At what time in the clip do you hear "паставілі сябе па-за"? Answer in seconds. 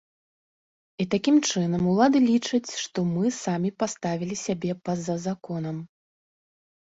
3.83-5.15